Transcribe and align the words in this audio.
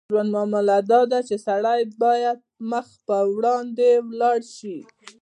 د 0.07 0.11
ژوند 0.13 0.29
معامله 0.35 0.77
داده 0.91 1.19
چې 1.27 1.35
سړی 1.47 1.81
باید 2.03 2.37
مخ 2.69 2.87
پر 3.07 3.23
وړاندې 3.35 3.89
ولاړ 4.09 4.39
شي. 4.57 4.77